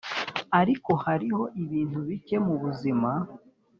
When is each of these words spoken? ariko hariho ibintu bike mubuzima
ariko 0.59 0.91
hariho 1.05 1.43
ibintu 1.63 1.99
bike 2.07 2.35
mubuzima 2.45 3.11